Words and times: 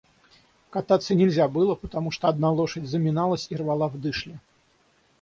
Кататься 0.71 1.13
нельзя 1.13 1.47
было, 1.47 1.75
потому 1.75 2.09
что 2.09 2.27
одна 2.27 2.49
лошадь 2.51 2.87
заминалась 2.89 3.45
и 3.51 3.55
рвала 3.55 3.87
в 3.87 4.01
дышле. 4.01 4.39